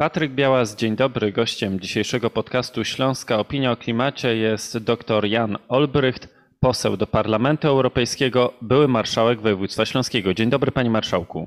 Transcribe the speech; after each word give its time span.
Patryk 0.00 0.32
Białas, 0.32 0.76
dzień 0.76 0.96
dobry. 0.96 1.32
Gościem 1.32 1.80
dzisiejszego 1.80 2.30
podcastu 2.30 2.84
Śląska 2.84 3.38
Opinia 3.38 3.72
o 3.72 3.76
Klimacie 3.76 4.36
jest 4.36 4.78
dr 4.78 5.24
Jan 5.24 5.58
Olbrycht, 5.68 6.28
poseł 6.60 6.96
do 6.96 7.06
Parlamentu 7.06 7.68
Europejskiego, 7.68 8.54
były 8.62 8.88
marszałek 8.88 9.40
województwa 9.40 9.86
śląskiego. 9.86 10.34
Dzień 10.34 10.50
dobry, 10.50 10.72
panie 10.72 10.90
marszałku. 10.90 11.46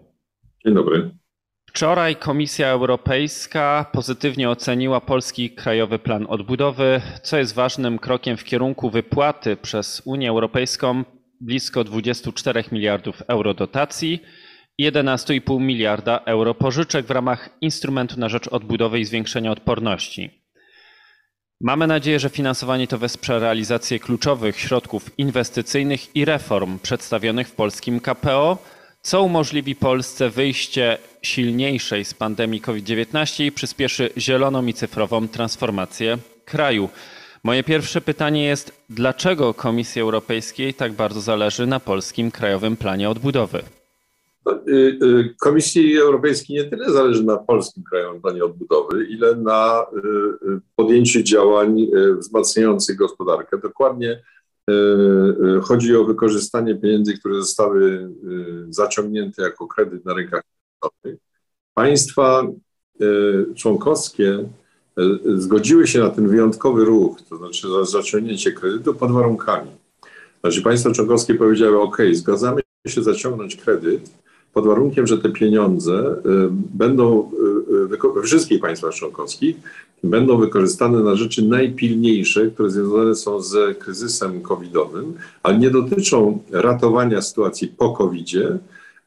Dzień 0.65 0.73
dobry. 0.73 1.11
Wczoraj 1.69 2.15
Komisja 2.15 2.67
Europejska 2.67 3.85
pozytywnie 3.93 4.49
oceniła 4.49 5.01
polski 5.01 5.49
Krajowy 5.49 5.99
Plan 5.99 6.25
Odbudowy, 6.29 7.01
co 7.23 7.37
jest 7.37 7.55
ważnym 7.55 7.99
krokiem 7.99 8.37
w 8.37 8.43
kierunku 8.43 8.89
wypłaty 8.89 9.57
przez 9.57 10.01
Unię 10.05 10.29
Europejską 10.29 11.03
blisko 11.41 11.83
24 11.83 12.63
miliardów 12.71 13.21
euro 13.27 13.53
dotacji 13.53 14.21
11,5 14.81 15.61
miliarda 15.61 16.19
euro 16.25 16.53
pożyczek 16.53 17.05
w 17.05 17.11
ramach 17.11 17.49
instrumentu 17.61 18.19
na 18.19 18.29
rzecz 18.29 18.47
odbudowy 18.47 18.99
i 18.99 19.05
zwiększenia 19.05 19.51
odporności. 19.51 20.41
Mamy 21.61 21.87
nadzieję, 21.87 22.19
że 22.19 22.29
finansowanie 22.29 22.87
to 22.87 22.97
wesprze 22.97 23.39
realizację 23.39 23.99
kluczowych 23.99 24.59
środków 24.59 25.19
inwestycyjnych 25.19 26.15
i 26.15 26.25
reform 26.25 26.79
przedstawionych 26.79 27.47
w 27.47 27.55
polskim 27.55 27.99
KPO, 27.99 28.57
co 29.01 29.23
umożliwi 29.23 29.75
Polsce 29.75 30.29
wyjście 30.29 30.97
silniejszej 31.21 32.05
z 32.05 32.13
pandemii 32.13 32.61
COVID-19 32.61 33.45
i 33.45 33.51
przyspieszy 33.51 34.09
zieloną 34.17 34.65
i 34.65 34.73
cyfrową 34.73 35.27
transformację 35.27 36.17
kraju. 36.45 36.89
Moje 37.43 37.63
pierwsze 37.63 38.01
pytanie 38.01 38.43
jest, 38.43 38.83
dlaczego 38.89 39.53
Komisji 39.53 40.01
Europejskiej 40.01 40.73
tak 40.73 40.93
bardzo 40.93 41.21
zależy 41.21 41.67
na 41.67 41.79
polskim 41.79 42.31
Krajowym 42.31 42.77
Planie 42.77 43.09
Odbudowy? 43.09 43.63
No, 44.45 44.59
y, 44.67 44.99
y, 45.03 45.35
Komisji 45.39 45.97
Europejskiej 45.97 46.57
nie 46.57 46.63
tyle 46.63 46.91
zależy 46.91 47.23
na 47.23 47.37
polskim 47.37 47.83
Krajowym 47.83 48.21
Planie 48.21 48.45
Odbudowy, 48.45 49.05
ile 49.05 49.35
na 49.35 49.85
y, 49.95 50.59
podjęciu 50.75 51.23
działań 51.23 51.87
wzmacniających 52.17 52.95
gospodarkę. 52.97 53.57
Dokładnie 53.57 54.21
chodzi 55.61 55.95
o 55.95 56.05
wykorzystanie 56.05 56.75
pieniędzy, 56.75 57.17
które 57.17 57.35
zostały 57.35 58.09
zaciągnięte 58.69 59.41
jako 59.41 59.67
kredyt 59.67 60.05
na 60.05 60.13
rynkach 60.13 60.43
międzynarodowych. 60.43 61.27
Państwa 61.73 62.47
członkowskie 63.55 64.49
zgodziły 65.35 65.87
się 65.87 65.99
na 65.99 66.09
ten 66.09 66.27
wyjątkowy 66.27 66.85
ruch, 66.85 67.21
to 67.21 67.37
znaczy 67.37 67.69
za 67.69 67.85
zaciągnięcie 67.85 68.51
kredytu 68.51 68.93
pod 68.93 69.11
warunkami. 69.11 69.71
Znaczy 70.41 70.61
państwa 70.61 70.91
członkowskie 70.91 71.35
powiedziały, 71.35 71.81
OK, 71.81 71.97
zgadzamy 72.13 72.61
się 72.87 73.03
zaciągnąć 73.03 73.55
kredyt, 73.55 74.09
pod 74.53 74.65
warunkiem, 74.65 75.07
że 75.07 75.17
te 75.17 75.29
pieniądze 75.29 76.15
y, 76.25 76.49
będą 76.73 77.31
y, 78.13 78.19
y, 78.19 78.23
wszystkich 78.23 78.61
państwach 78.61 78.93
członkowskich 78.93 79.55
będą 80.03 80.37
wykorzystane 80.37 80.99
na 80.99 81.15
rzeczy 81.15 81.45
najpilniejsze, 81.45 82.47
które 82.47 82.69
związane 82.69 83.15
są 83.15 83.41
z 83.41 83.77
kryzysem 83.77 84.41
covidowym, 84.41 85.13
ale 85.43 85.57
nie 85.57 85.69
dotyczą 85.69 86.39
ratowania 86.51 87.21
sytuacji 87.21 87.67
po 87.67 87.89
covidzie, 87.93 88.57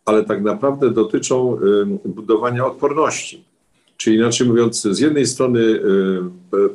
ale 0.05 0.25
tak 0.25 0.42
naprawdę 0.42 0.91
dotyczą 0.91 1.58
budowania 2.05 2.67
odporności. 2.67 3.45
Czyli 3.97 4.17
inaczej 4.17 4.48
mówiąc, 4.48 4.83
z 4.83 5.01
jednej 5.01 5.27
strony 5.27 5.81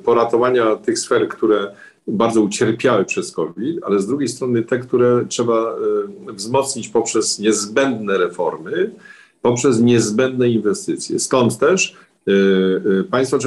poratowania 0.03 0.75
tych 0.75 0.99
sfer, 0.99 1.27
które 1.27 1.71
bardzo 2.09 2.41
ucierpiały 2.41 3.05
przez 3.05 3.31
COVID, 3.31 3.79
ale 3.83 3.99
z 3.99 4.07
drugiej 4.07 4.27
strony 4.27 4.63
te, 4.63 4.79
które 4.79 5.25
trzeba 5.29 5.75
e, 6.29 6.33
wzmocnić 6.33 6.87
poprzez 6.87 7.39
niezbędne 7.39 8.17
reformy, 8.17 8.91
poprzez 9.41 9.81
niezbędne 9.81 10.49
inwestycje. 10.49 11.19
Stąd 11.19 11.57
też 11.57 11.95
e, 12.27 12.31
e, 12.99 13.03
państwa, 13.03 13.37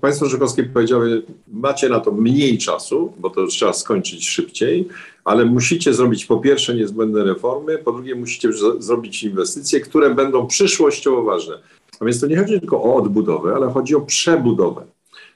państwa 0.00 0.28
członkowskie 0.28 0.64
powiedziały, 0.64 1.22
macie 1.52 1.88
na 1.88 2.00
to 2.00 2.12
mniej 2.12 2.58
czasu, 2.58 3.12
bo 3.18 3.30
to 3.30 3.46
trzeba 3.46 3.72
skończyć 3.72 4.28
szybciej, 4.28 4.88
ale 5.24 5.44
musicie 5.44 5.94
zrobić 5.94 6.24
po 6.24 6.36
pierwsze 6.36 6.74
niezbędne 6.74 7.24
reformy, 7.24 7.78
po 7.78 7.92
drugie 7.92 8.14
musicie 8.14 8.48
zrobić 8.78 9.24
inwestycje, 9.24 9.80
które 9.80 10.14
będą 10.14 10.46
przyszłościowo 10.46 11.22
ważne. 11.22 11.58
A 12.00 12.04
więc 12.04 12.20
to 12.20 12.26
nie 12.26 12.36
chodzi 12.36 12.60
tylko 12.60 12.82
o 12.82 12.94
odbudowę, 12.94 13.54
ale 13.54 13.70
chodzi 13.70 13.94
o 13.94 14.00
przebudowę. 14.00 14.86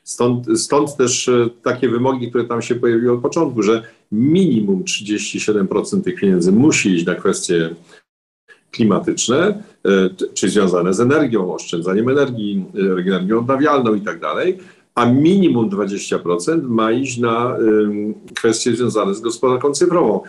Stąd, 0.05 0.61
stąd 0.61 0.97
też 0.97 1.29
e, 1.29 1.49
takie 1.63 1.89
wymogi, 1.89 2.29
które 2.29 2.45
tam 2.45 2.63
się 2.63 2.75
pojawiły 2.75 3.13
od 3.13 3.21
początku, 3.21 3.63
że 3.63 3.83
minimum 4.13 4.83
37% 4.83 6.03
tych 6.03 6.15
pieniędzy 6.15 6.53
musi 6.53 6.95
iść 6.95 7.07
na 7.07 7.15
kwestie 7.15 7.75
klimatyczne, 8.71 9.63
e, 9.87 10.11
czy 10.35 10.49
związane 10.49 10.95
z 10.95 11.01
energią, 11.01 11.55
oszczędzaniem 11.55 12.09
energii, 12.09 12.65
e, 12.75 12.93
energią 12.93 13.39
odnawialną 13.39 13.95
i 13.95 14.01
tak 14.01 14.21
dalej, 14.21 14.59
a 14.95 15.07
minimum 15.07 15.71
20% 15.71 16.69
ma 16.69 16.93
iść 16.93 17.19
na 17.19 17.57
kwestie 18.35 18.77
związane 18.77 19.15
z 19.15 19.21
gospodarką 19.21 19.73
cyfrową. 19.73 20.21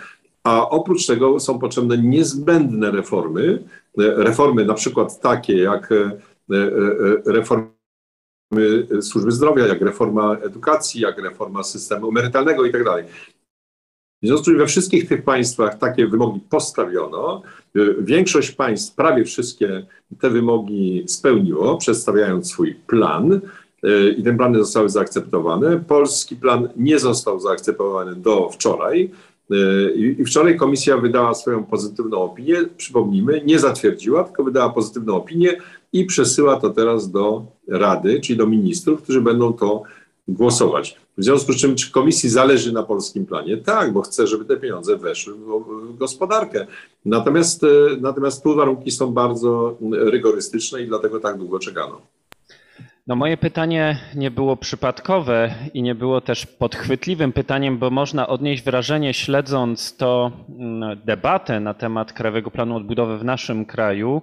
A 0.44 0.70
oprócz 0.70 1.06
tego 1.06 1.40
są 1.40 1.60
potrzebne 1.60 1.98
niezbędne 1.98 2.92
reformy, 2.92 3.64
reformy 3.98 4.66
na 4.66 4.74
przykład 4.74 5.22
takie 5.22 5.58
jak 5.58 5.90
reformy 7.26 7.75
służby 9.02 9.32
zdrowia, 9.32 9.68
jak 9.68 9.82
reforma 9.82 10.38
edukacji, 10.38 11.02
jak 11.02 11.18
reforma 11.18 11.64
systemu 11.64 12.10
emerytalnego 12.10 12.66
i 12.66 12.72
tak 12.72 12.84
dalej. 12.84 13.04
W 14.24 14.28
związku 14.28 14.44
z 14.44 14.48
czym 14.48 14.58
we 14.58 14.68
wszystkich 14.68 15.08
tych 15.08 15.24
państwach 15.24 15.78
takie 15.78 16.08
wymogi 16.08 16.40
postawiono. 16.50 17.42
Większość 18.00 18.52
państw, 18.52 18.96
prawie 18.96 19.24
wszystkie 19.24 19.86
te 20.20 20.30
wymogi 20.30 21.04
spełniło, 21.08 21.78
przedstawiając 21.78 22.52
swój 22.52 22.76
plan 22.88 23.42
i 24.18 24.24
te 24.24 24.38
plany 24.38 24.60
zostały 24.60 24.90
zaakceptowane. 24.90 25.80
Polski 25.88 26.36
plan 26.36 26.70
nie 26.76 27.00
został 27.00 27.40
zaakceptowany 27.40 28.16
do 28.16 28.50
wczoraj. 28.50 29.12
I 29.96 30.26
wczoraj 30.26 30.58
komisja 30.58 30.98
wydała 30.98 31.34
swoją 31.34 31.64
pozytywną 31.64 32.18
opinię. 32.18 32.56
Przypomnijmy, 32.78 33.42
nie 33.46 33.60
zatwierdziła, 33.60 34.24
tylko 34.24 34.44
wydała 34.44 34.70
pozytywną 34.70 35.16
opinię 35.16 35.58
i 35.96 36.06
przesyła 36.06 36.60
to 36.60 36.70
teraz 36.70 37.12
do 37.12 37.46
Rady, 37.68 38.20
czyli 38.20 38.38
do 38.38 38.48
ministrów, 38.48 39.04
którzy 39.04 39.22
będą 39.22 39.54
to 39.54 39.84
głosować. 40.28 40.98
W 41.18 41.24
związku 41.24 41.54
z 41.54 41.56
czym, 41.56 41.76
czy 41.76 41.92
komisji 41.92 42.30
zależy 42.30 42.74
na 42.74 42.84
polskim 42.84 43.26
planie? 43.26 43.58
Tak, 43.58 43.94
bo 43.94 44.02
chce, 44.02 44.28
żeby 44.28 44.46
te 44.46 44.58
pieniądze 44.58 44.98
weszły 44.98 45.34
w 45.34 45.98
gospodarkę. 45.98 46.68
Natomiast, 47.06 47.64
e, 47.64 47.68
natomiast 48.02 48.44
tu 48.44 48.56
warunki 48.56 48.92
są 48.92 49.14
bardzo 49.14 49.78
rygorystyczne 49.92 50.82
i 50.82 50.88
dlatego 50.88 51.20
tak 51.20 51.38
długo 51.38 51.60
czekano. 51.60 52.02
No 53.08 53.16
moje 53.16 53.38
pytanie 53.38 54.00
nie 54.16 54.32
było 54.32 54.58
przypadkowe 54.58 55.56
i 55.74 55.82
nie 55.82 55.96
było 55.96 56.22
też 56.22 56.46
podchwytliwym 56.46 57.32
pytaniem, 57.34 57.78
bo 57.78 57.90
można 57.90 58.28
odnieść 58.28 58.64
wrażenie, 58.64 59.14
śledząc 59.14 59.98
to 59.98 60.32
debatę 61.06 61.60
na 61.60 61.74
temat 61.74 62.14
Krajowego 62.14 62.52
Planu 62.52 62.76
Odbudowy 62.76 63.18
w 63.18 63.24
naszym 63.24 63.66
kraju, 63.66 64.22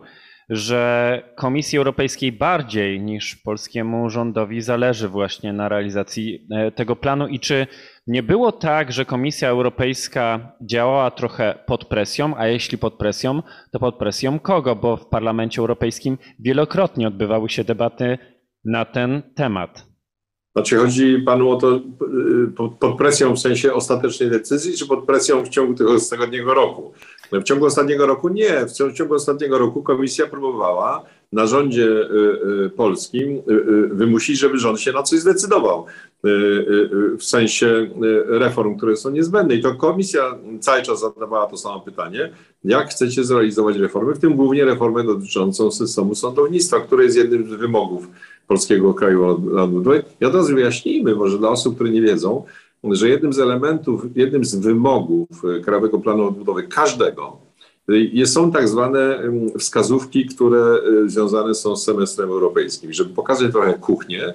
że 0.52 1.22
Komisji 1.36 1.78
Europejskiej 1.78 2.32
bardziej 2.32 3.00
niż 3.00 3.36
polskiemu 3.36 4.10
rządowi 4.10 4.60
zależy 4.60 5.08
właśnie 5.08 5.52
na 5.52 5.68
realizacji 5.68 6.46
e, 6.50 6.72
tego 6.72 6.96
planu 6.96 7.28
i 7.28 7.40
czy 7.40 7.66
nie 8.06 8.22
było 8.22 8.52
tak, 8.52 8.92
że 8.92 9.04
Komisja 9.04 9.48
Europejska 9.48 10.52
działała 10.70 11.10
trochę 11.10 11.58
pod 11.66 11.84
presją, 11.84 12.36
a 12.36 12.46
jeśli 12.46 12.78
pod 12.78 12.94
presją, 12.94 13.42
to 13.72 13.78
pod 13.78 13.98
presją 13.98 14.38
kogo? 14.40 14.76
Bo 14.76 14.96
w 14.96 15.06
Parlamencie 15.06 15.60
Europejskim 15.60 16.18
wielokrotnie 16.38 17.08
odbywały 17.08 17.48
się 17.48 17.64
debaty 17.64 18.18
na 18.64 18.84
ten 18.84 19.22
temat. 19.34 19.86
Znaczy 20.56 20.76
chodzi 20.76 21.22
panu 21.26 21.50
o 21.50 21.56
to 21.56 21.76
y, 21.76 21.80
pod 22.80 22.96
presją 22.98 23.34
w 23.34 23.38
sensie 23.38 23.72
ostatecznej 23.72 24.30
decyzji, 24.30 24.76
czy 24.76 24.86
pod 24.86 25.04
presją 25.04 25.44
w 25.44 25.48
ciągu 25.48 25.74
tego 25.74 25.92
ostatniego 25.92 26.54
roku? 26.54 26.92
No, 27.32 27.40
w 27.40 27.44
ciągu 27.44 27.66
ostatniego 27.66 28.06
roku 28.06 28.28
nie. 28.28 28.66
W 28.66 28.92
ciągu 28.92 29.14
ostatniego 29.14 29.58
roku 29.58 29.82
komisja 29.82 30.26
próbowała 30.26 31.04
na 31.32 31.46
rządzie 31.46 31.84
y, 31.84 32.64
y, 32.66 32.70
polskim 32.70 33.42
wymusić, 33.90 34.38
żeby 34.38 34.58
rząd 34.58 34.80
się 34.80 34.92
na 34.92 35.02
coś 35.02 35.18
zdecydował 35.18 35.86
w 37.18 37.24
sensie 37.24 37.90
reform, 38.26 38.76
które 38.76 38.96
są 38.96 39.10
niezbędne. 39.10 39.54
I 39.54 39.62
to 39.62 39.74
komisja 39.74 40.38
cały 40.60 40.82
czas 40.82 41.00
zadawała 41.00 41.46
to 41.46 41.56
samo 41.56 41.80
pytanie, 41.80 42.32
jak 42.64 42.88
chcecie 42.88 43.24
zrealizować 43.24 43.76
reformy, 43.76 44.14
w 44.14 44.18
tym 44.18 44.36
głównie 44.36 44.64
reformę 44.64 45.04
dotyczącą 45.04 45.70
systemu 45.70 46.14
sądownictwa, 46.14 46.80
które 46.80 47.04
jest 47.04 47.16
jednym 47.16 47.50
z 47.50 47.54
wymogów 47.54 48.08
Polskiego 48.46 48.94
Kraju 48.94 49.24
od 50.20 50.34
razu 50.34 50.54
wyjaśnijmy, 50.54 51.14
może 51.14 51.38
dla 51.38 51.48
osób, 51.48 51.74
które 51.74 51.90
nie 51.90 52.02
wiedzą, 52.02 52.44
że 52.90 53.08
jednym 53.08 53.32
z 53.32 53.38
elementów, 53.38 54.16
jednym 54.16 54.44
z 54.44 54.54
wymogów 54.54 55.28
e, 55.44 55.60
Krajowego 55.60 55.98
Planu 55.98 56.24
Odbudowy 56.26 56.62
każdego 56.62 57.40
e, 58.22 58.26
są 58.26 58.52
tak 58.52 58.68
zwane 58.68 59.22
wskazówki, 59.58 60.26
które 60.26 60.78
e, 61.04 61.08
związane 61.08 61.54
są 61.54 61.76
z 61.76 61.84
semestrem 61.84 62.30
europejskim. 62.30 62.92
Żeby 62.92 63.14
pokazać 63.14 63.52
trochę 63.52 63.74
kuchnię, 63.74 64.34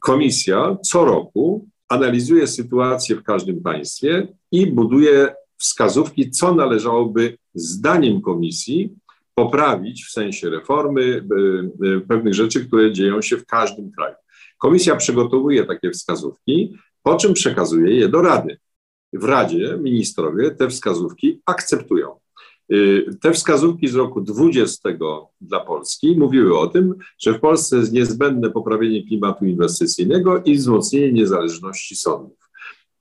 komisja 0.00 0.76
co 0.82 1.04
roku 1.04 1.66
analizuje 1.88 2.46
sytuację 2.46 3.16
w 3.16 3.22
każdym 3.22 3.60
państwie 3.60 4.28
i 4.52 4.66
buduje 4.66 5.34
wskazówki, 5.56 6.30
co 6.30 6.54
należałoby 6.54 7.38
zdaniem 7.54 8.20
komisji 8.20 8.94
poprawić 9.34 10.04
w 10.04 10.10
sensie 10.10 10.50
reformy 10.50 11.24
pewnych 12.08 12.34
rzeczy, 12.34 12.66
które 12.66 12.92
dzieją 12.92 13.22
się 13.22 13.36
w 13.36 13.46
każdym 13.46 13.90
kraju. 13.92 14.14
Komisja 14.58 14.96
przygotowuje 14.96 15.64
takie 15.64 15.90
wskazówki, 15.90 16.74
po 17.04 17.16
czym 17.16 17.34
przekazuje 17.34 17.96
je 17.96 18.08
do 18.08 18.22
Rady. 18.22 18.58
W 19.12 19.24
Radzie 19.24 19.78
ministrowie 19.82 20.50
te 20.50 20.68
wskazówki 20.68 21.40
akceptują. 21.46 22.18
Y, 22.72 23.18
te 23.20 23.32
wskazówki 23.32 23.88
z 23.88 23.94
roku 23.94 24.20
20 24.20 24.88
dla 25.40 25.60
Polski 25.60 26.16
mówiły 26.18 26.58
o 26.58 26.66
tym, 26.66 26.94
że 27.18 27.34
w 27.34 27.40
Polsce 27.40 27.76
jest 27.76 27.92
niezbędne 27.92 28.50
poprawienie 28.50 29.06
klimatu 29.06 29.46
inwestycyjnego 29.46 30.42
i 30.42 30.54
wzmocnienie 30.54 31.12
niezależności 31.12 31.96
sądów. 31.96 32.50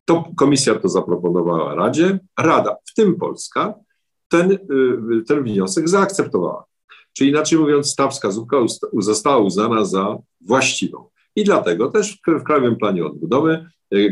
To 0.06 0.24
komisja 0.38 0.76
to 0.76 0.90
zaproponowała 0.90 1.76
Radzie, 1.76 2.20
Rada, 2.40 2.76
w 2.86 2.94
tym 2.94 3.16
Polska, 3.16 3.74
ten, 4.28 4.52
y, 4.52 4.60
ten 5.28 5.44
wniosek 5.44 5.90
zaakceptowała. 5.90 6.66
Czyli 7.14 7.30
inaczej 7.30 7.60
mówiąc, 7.60 7.96
ta 7.96 8.08
wskazówka 8.08 8.58
została 8.98 9.38
uznana 9.38 9.86
za 9.86 10.18
właściwą. 10.42 11.06
I 11.36 11.44
dlatego 11.44 11.92
też 11.92 12.20
w 12.40 12.44
Krajowym 12.44 12.76
Planie 12.76 13.06
Odbudowy 13.06 13.66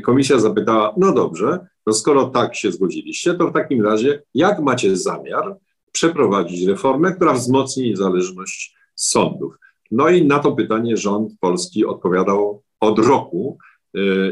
komisja 0.04 0.39
zapytała, 0.39 0.94
no 0.98 1.13
dobrze, 1.13 1.60
no 1.88 1.94
skoro 1.94 2.25
tak 2.25 2.56
się 2.56 2.72
zgodziliście, 2.72 3.33
to 3.33 3.48
w 3.48 3.54
takim 3.54 3.86
razie 3.86 4.24
jak 4.33 4.60
macie 4.60 4.98
zamiar 4.98 5.57
przeprowadzić 5.92 6.68
reformę, 6.68 7.12
która 7.16 7.33
wzmocni 7.33 7.89
niezależność 7.89 8.75
sądów? 8.95 9.54
No 9.92 10.10
i 10.10 10.25
na 10.25 10.39
to 10.39 10.51
pytanie 10.51 10.98
rząd 10.98 11.33
polski 11.39 11.86
odpowiadał 11.86 12.63
od 12.80 13.00
roku 13.00 13.57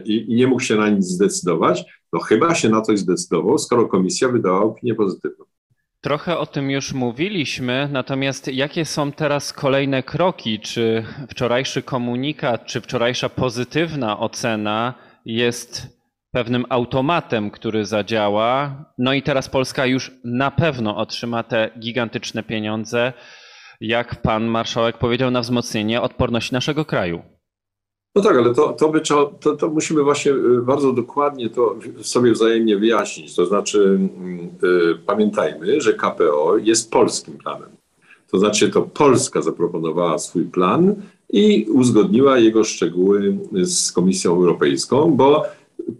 i, 0.06 0.26
i 0.28 0.36
nie 0.36 0.48
mógł 0.48 0.62
się 0.62 0.76
na 0.76 0.90
nic 0.90 1.06
zdecydować. 1.06 1.84
No 2.14 2.20
chyba 2.20 2.56
się 2.56 2.70
na 2.70 2.82
coś 2.82 3.00
zdecydował, 3.00 3.58
skoro 3.58 3.88
komisja 3.88 4.30
wydała 4.30 4.62
opinię 4.62 4.96
pozytywną. 4.96 5.46
Trochę 6.02 6.38
o 6.38 6.46
tym 6.46 6.72
już 6.72 6.94
mówiliśmy, 6.94 7.90
natomiast 7.92 8.48
jakie 8.48 8.86
są 8.86 9.12
teraz 9.12 9.54
kolejne 9.54 10.04
kroki? 10.04 10.60
Czy 10.60 11.06
wczorajszy 11.30 11.82
komunikat, 11.82 12.66
czy 12.66 12.82
wczorajsza 12.82 13.30
pozytywna 13.30 14.20
ocena 14.20 14.94
jest 15.36 16.00
pewnym 16.32 16.66
automatem, 16.70 17.52
który 17.52 17.86
zadziała. 17.86 18.86
No 18.98 19.14
i 19.14 19.24
teraz 19.24 19.50
Polska 19.50 19.86
już 19.86 20.12
na 20.24 20.52
pewno 20.52 20.98
otrzyma 20.98 21.44
te 21.44 21.70
gigantyczne 21.80 22.44
pieniądze, 22.44 23.14
jak 23.82 24.22
pan 24.22 24.46
marszałek 24.46 24.98
powiedział, 24.98 25.32
na 25.32 25.42
wzmocnienie 25.42 26.02
odporności 26.02 26.54
naszego 26.54 26.86
kraju. 26.86 27.22
No 28.16 28.22
tak, 28.22 28.38
ale 28.38 28.54
to, 28.54 28.74
to, 28.74 28.90
by, 28.90 29.02
to, 29.02 29.56
to 29.60 29.70
musimy 29.70 30.04
właśnie 30.04 30.32
y, 30.32 30.62
bardzo 30.62 30.94
dokładnie 30.94 31.50
to 31.50 31.76
sobie 32.02 32.32
wzajemnie 32.32 32.78
wyjaśnić. 32.78 33.36
To 33.36 33.46
znaczy, 33.46 34.00
yy, 34.64 35.00
pamiętajmy, 35.06 35.82
że 35.82 35.94
KPO 35.94 36.58
jest 36.58 36.92
polskim 36.92 37.38
planem. 37.38 37.70
To 38.32 38.38
znaczy, 38.38 38.70
to 38.70 38.82
Polska 38.82 39.42
zaproponowała 39.42 40.18
swój 40.18 40.46
plan 40.46 40.96
i 41.30 41.66
uzgodniła 41.70 42.38
jego 42.38 42.64
szczegóły 42.64 43.38
z 43.64 43.92
Komisją 43.92 44.36
Europejską, 44.36 45.12
bo 45.12 45.46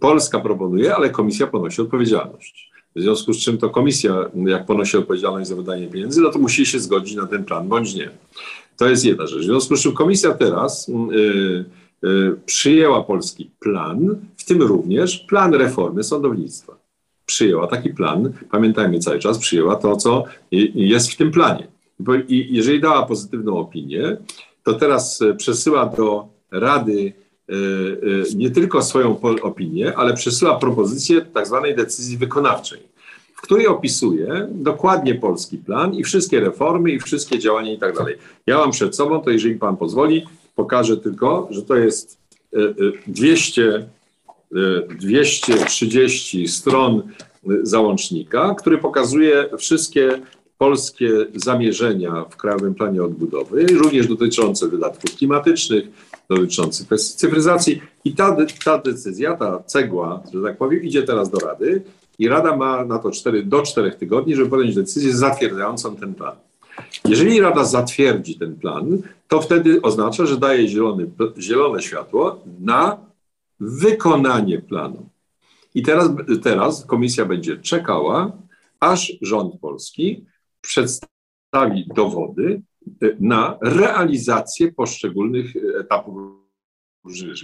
Polska 0.00 0.40
proponuje, 0.40 0.94
ale 0.94 1.10
komisja 1.10 1.46
ponosi 1.46 1.82
odpowiedzialność. 1.82 2.70
W 2.96 3.00
związku 3.00 3.32
z 3.32 3.38
czym 3.38 3.58
to 3.58 3.70
komisja, 3.70 4.30
jak 4.46 4.66
ponosi 4.66 4.96
odpowiedzialność 4.96 5.48
za 5.48 5.56
wydanie 5.56 5.86
pieniędzy, 5.86 6.20
no 6.20 6.30
to 6.30 6.38
musi 6.38 6.66
się 6.66 6.80
zgodzić 6.80 7.16
na 7.16 7.26
ten 7.26 7.44
plan, 7.44 7.68
bądź 7.68 7.94
nie. 7.94 8.10
To 8.76 8.88
jest 8.88 9.04
jedna 9.04 9.26
rzecz. 9.26 9.40
W 9.40 9.44
związku 9.44 9.76
z 9.76 9.82
czym 9.82 9.92
komisja 9.92 10.34
teraz 10.34 10.88
y, 10.88 11.64
y, 12.04 12.36
przyjęła 12.46 13.02
polski 13.02 13.50
plan, 13.60 14.16
w 14.36 14.44
tym 14.44 14.62
również 14.62 15.18
plan 15.18 15.54
reformy 15.54 16.04
sądownictwa. 16.04 16.76
Przyjęła 17.26 17.66
taki 17.66 17.90
plan, 17.90 18.32
pamiętajmy 18.50 18.98
cały 18.98 19.18
czas, 19.18 19.38
przyjęła 19.38 19.76
to, 19.76 19.96
co 19.96 20.24
jest 20.74 21.10
w 21.10 21.16
tym 21.16 21.30
planie. 21.30 21.68
I 22.28 22.48
jeżeli 22.50 22.80
dała 22.80 23.06
pozytywną 23.06 23.58
opinię, 23.58 24.16
to 24.72 24.78
teraz 24.78 25.20
przesyła 25.36 25.86
do 25.86 26.28
Rady 26.50 27.12
E, 27.50 27.52
e, 27.52 28.36
nie 28.36 28.50
tylko 28.50 28.82
swoją 28.82 29.20
opinię, 29.42 29.96
ale 29.96 30.14
przesyła 30.14 30.58
propozycję 30.58 31.20
tak 31.20 31.46
zwanej 31.46 31.76
decyzji 31.76 32.16
wykonawczej, 32.16 32.80
w 33.34 33.40
której 33.40 33.66
opisuje 33.66 34.48
dokładnie 34.50 35.14
polski 35.14 35.58
plan 35.58 35.94
i 35.94 36.04
wszystkie 36.04 36.40
reformy 36.40 36.90
i 36.90 37.00
wszystkie 37.00 37.38
działania 37.38 37.72
i 37.72 37.78
tak 37.78 37.96
dalej. 37.96 38.16
Ja 38.46 38.58
mam 38.58 38.70
przed 38.70 38.96
sobą, 38.96 39.20
to 39.20 39.30
jeżeli 39.30 39.54
pan 39.54 39.76
pozwoli, 39.76 40.26
pokażę 40.56 40.96
tylko, 40.96 41.48
że 41.50 41.62
to 41.62 41.76
jest 41.76 42.18
200, 43.06 43.86
e, 44.56 44.94
230 44.94 46.48
stron 46.48 47.02
załącznika, 47.62 48.54
który 48.54 48.78
pokazuje 48.78 49.48
wszystkie 49.58 50.20
polskie 50.60 51.10
zamierzenia 51.34 52.24
w 52.30 52.36
Krajowym 52.36 52.74
Planie 52.74 53.02
Odbudowy, 53.02 53.66
również 53.66 54.06
dotyczące 54.06 54.68
wydatków 54.68 55.16
klimatycznych, 55.16 55.84
dotyczących 56.28 56.86
kwestii 56.86 57.18
cyfryzacji. 57.18 57.82
I 58.04 58.14
ta, 58.14 58.36
ta 58.64 58.78
decyzja, 58.78 59.36
ta 59.36 59.62
cegła, 59.66 60.22
że 60.34 60.42
tak 60.42 60.58
powiem, 60.58 60.82
idzie 60.82 61.02
teraz 61.02 61.30
do 61.30 61.38
Rady 61.38 61.82
i 62.18 62.28
Rada 62.28 62.56
ma 62.56 62.84
na 62.84 62.98
to 62.98 63.10
4, 63.10 63.42
do 63.42 63.62
czterech 63.62 63.94
tygodni, 63.94 64.36
żeby 64.36 64.50
podjąć 64.50 64.74
decyzję 64.74 65.12
zatwierdzającą 65.16 65.96
ten 65.96 66.14
plan. 66.14 66.36
Jeżeli 67.08 67.40
Rada 67.40 67.64
zatwierdzi 67.64 68.38
ten 68.38 68.56
plan, 68.56 68.98
to 69.28 69.40
wtedy 69.40 69.82
oznacza, 69.82 70.26
że 70.26 70.36
daje 70.36 70.68
zielony, 70.68 71.10
zielone 71.38 71.82
światło 71.82 72.44
na 72.60 72.98
wykonanie 73.60 74.58
planu. 74.58 75.08
I 75.74 75.82
teraz, 75.82 76.10
teraz 76.42 76.86
komisja 76.86 77.24
będzie 77.24 77.56
czekała, 77.56 78.32
aż 78.80 79.12
rząd 79.22 79.60
polski 79.60 80.30
przedstawi 80.60 81.88
dowody 81.94 82.62
na 83.20 83.58
realizację 83.62 84.72
poszczególnych 84.72 85.52
etapów 85.80 86.40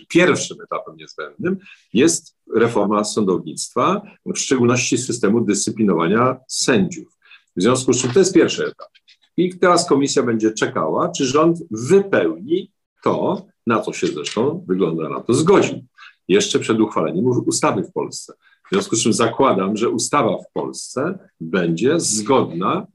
Pierwszym 0.09 0.57
etapem 0.61 0.97
niezbędnym 0.97 1.59
jest 1.93 2.37
reforma 2.55 3.05
sądownictwa, 3.05 4.03
w 4.27 4.39
szczególności 4.39 4.99
systemu 4.99 5.41
dyscyplinowania 5.41 6.37
sędziów. 6.49 7.19
W 7.57 7.63
związku 7.63 7.93
z 7.93 8.03
czym 8.03 8.11
to 8.13 8.19
jest 8.19 8.35
pierwszy 8.35 8.67
etap. 8.67 8.89
I 9.37 9.59
teraz 9.59 9.89
komisja 9.89 10.23
będzie 10.23 10.51
czekała, 10.51 11.09
czy 11.09 11.27
rząd 11.27 11.59
wypełni 11.71 12.73
to, 13.03 13.47
na 13.67 13.83
co 13.83 13.93
się 13.93 14.07
zresztą 14.07 14.65
wygląda 14.69 15.09
na 15.09 15.21
to 15.21 15.35
zgodził, 15.35 15.85
jeszcze 16.29 16.59
przed 16.59 16.81
uchwaleniem 16.81 17.27
ustawy 17.27 17.83
w 17.83 17.93
Polsce. 17.93 18.33
W 18.67 18.69
związku 18.73 18.97
z 18.97 19.03
czym 19.03 19.13
zakładam, 19.13 19.77
że 19.77 19.89
ustawa 19.89 20.39
w 20.39 20.53
Polsce 20.53 21.19
będzie 21.41 22.01
zgodna 22.01 22.87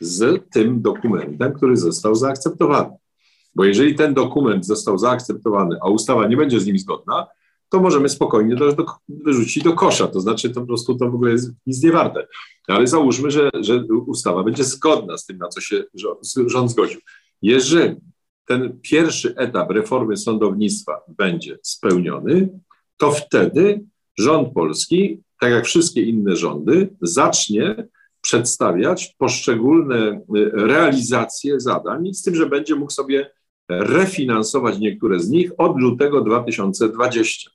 z 0.00 0.50
tym 0.50 0.82
dokumentem, 0.82 1.52
który 1.52 1.76
został 1.76 2.14
zaakceptowany. 2.14 2.90
Bo 3.54 3.64
jeżeli 3.64 3.94
ten 3.94 4.14
dokument 4.14 4.66
został 4.66 4.98
zaakceptowany, 4.98 5.76
a 5.82 5.88
ustawa 5.88 6.28
nie 6.28 6.36
będzie 6.36 6.60
z 6.60 6.66
nim 6.66 6.78
zgodna, 6.78 7.26
to 7.68 7.80
możemy 7.80 8.08
spokojnie 8.08 8.56
to 8.56 8.98
wyrzucić 9.08 9.64
do 9.64 9.72
kosza. 9.72 10.06
To 10.06 10.20
znaczy, 10.20 10.50
to 10.50 10.60
po 10.60 10.66
prostu 10.66 10.94
to 10.94 11.10
w 11.10 11.14
ogóle 11.14 11.32
jest 11.32 11.50
nic 11.66 11.82
nie 11.82 11.92
warte. 11.92 12.26
Ale 12.66 12.86
załóżmy, 12.86 13.30
że, 13.30 13.50
że 13.60 13.84
ustawa 14.06 14.42
będzie 14.42 14.64
zgodna 14.64 15.18
z 15.18 15.26
tym, 15.26 15.38
na 15.38 15.48
co 15.48 15.60
się 15.60 15.84
rząd 16.46 16.70
zgodził. 16.70 17.00
Jeżeli 17.42 17.96
ten 18.46 18.80
pierwszy 18.82 19.34
etap 19.36 19.70
reformy 19.70 20.16
sądownictwa 20.16 21.00
będzie 21.08 21.58
spełniony, 21.62 22.48
to 22.96 23.12
wtedy 23.12 23.84
rząd 24.18 24.52
polski, 24.52 25.20
tak 25.40 25.50
jak 25.50 25.64
wszystkie 25.64 26.02
inne 26.02 26.36
rządy, 26.36 26.96
zacznie 27.02 27.88
przedstawiać 28.24 29.14
poszczególne 29.18 30.20
y, 30.36 30.50
realizacje 30.52 31.60
zadań, 31.60 32.14
z 32.14 32.22
tym, 32.22 32.34
że 32.34 32.46
będzie 32.46 32.74
mógł 32.74 32.92
sobie 32.92 33.30
refinansować 33.68 34.78
niektóre 34.78 35.20
z 35.20 35.28
nich 35.28 35.50
od 35.58 35.80
lutego 35.80 36.20
2020. 36.20 37.50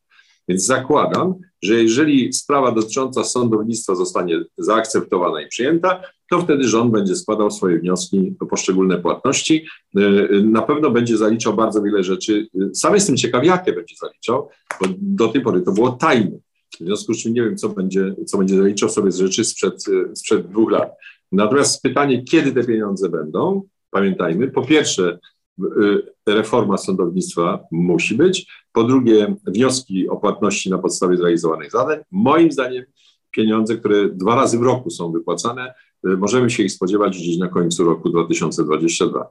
Więc 0.47 0.65
zakładam, 0.65 1.33
że 1.61 1.73
jeżeli 1.73 2.33
sprawa 2.33 2.71
dotycząca 2.71 3.23
sądownictwa 3.23 3.95
zostanie 3.95 4.43
zaakceptowana 4.57 5.41
i 5.41 5.47
przyjęta, 5.47 6.01
to 6.29 6.41
wtedy 6.41 6.63
rząd 6.63 6.91
będzie 6.91 7.15
składał 7.15 7.51
swoje 7.51 7.79
wnioski 7.79 8.35
o 8.39 8.45
poszczególne 8.45 8.97
płatności. 8.97 9.65
Y, 9.97 10.01
y, 10.01 10.43
na 10.43 10.61
pewno 10.61 10.91
będzie 10.91 11.17
zaliczał 11.17 11.53
bardzo 11.53 11.81
wiele 11.81 12.03
rzeczy. 12.03 12.47
Sam 12.73 12.93
jestem 12.93 13.17
ciekaw, 13.17 13.45
jakie 13.45 13.73
będzie 13.73 13.95
zaliczał, 14.01 14.49
bo 14.81 14.87
do 14.97 15.27
tej 15.27 15.41
pory 15.41 15.61
to 15.61 15.71
było 15.71 15.91
tajne. 15.91 16.39
W 16.73 16.85
związku 16.85 17.13
z 17.13 17.23
czym 17.23 17.33
nie 17.33 17.43
wiem, 17.43 17.57
co 17.57 17.69
będzie, 17.69 18.15
co 18.25 18.37
będzie 18.37 18.57
zaliczał 18.57 18.89
sobie 18.89 19.11
z 19.11 19.17
rzeczy 19.17 19.45
sprzed, 19.45 19.85
sprzed 20.13 20.47
dwóch 20.47 20.71
lat. 20.71 20.91
Natomiast 21.31 21.81
pytanie, 21.81 22.23
kiedy 22.23 22.51
te 22.51 22.63
pieniądze 22.63 23.09
będą, 23.09 23.61
pamiętajmy, 23.91 24.51
po 24.51 24.65
pierwsze, 24.65 25.19
y, 25.59 26.01
reforma 26.27 26.77
sądownictwa 26.77 27.63
musi 27.71 28.15
być. 28.15 28.47
Po 28.71 28.83
drugie, 28.83 29.35
wnioski 29.47 30.09
o 30.09 30.17
płatności 30.17 30.69
na 30.69 30.77
podstawie 30.77 31.17
zrealizowanych 31.17 31.71
zadań. 31.71 31.99
Moim 32.11 32.51
zdaniem 32.51 32.85
pieniądze, 33.31 33.77
które 33.77 34.09
dwa 34.09 34.35
razy 34.35 34.59
w 34.59 34.61
roku 34.61 34.89
są 34.89 35.11
wypłacane, 35.11 35.73
y, 36.07 36.17
możemy 36.17 36.49
się 36.49 36.63
ich 36.63 36.71
spodziewać 36.71 37.17
gdzieś 37.17 37.37
na 37.37 37.47
końcu 37.47 37.83
roku 37.83 38.09
2022. 38.09 39.27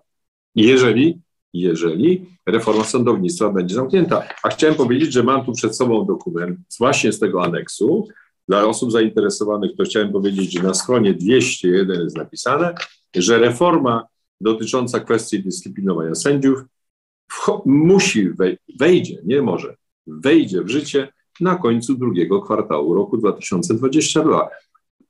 Jeżeli 0.54 1.20
jeżeli 1.52 2.26
reforma 2.46 2.84
sądownictwa 2.84 3.52
będzie 3.52 3.74
zamknięta. 3.74 4.22
A 4.42 4.48
chciałem 4.48 4.76
powiedzieć, 4.76 5.12
że 5.12 5.22
mam 5.22 5.44
tu 5.44 5.52
przed 5.52 5.76
sobą 5.76 6.06
dokument 6.06 6.58
właśnie 6.78 7.12
z 7.12 7.18
tego 7.18 7.44
aneksu. 7.44 8.08
Dla 8.48 8.64
osób 8.64 8.92
zainteresowanych 8.92 9.70
to 9.76 9.84
chciałem 9.84 10.12
powiedzieć, 10.12 10.52
że 10.52 10.62
na 10.62 10.74
stronie 10.74 11.14
201 11.14 12.00
jest 12.00 12.16
napisane, 12.16 12.74
że 13.16 13.38
reforma 13.38 14.06
dotycząca 14.40 15.00
kwestii 15.00 15.42
dyscyplinowania 15.42 16.14
sędziów 16.14 16.62
musi 17.64 18.30
wejdzie, 18.80 19.18
nie 19.24 19.42
może, 19.42 19.76
wejdzie 20.06 20.62
w 20.62 20.68
życie 20.68 21.08
na 21.40 21.56
końcu 21.56 21.94
drugiego 21.94 22.40
kwartału 22.42 22.94
roku 22.94 23.16
2022. 23.16 24.48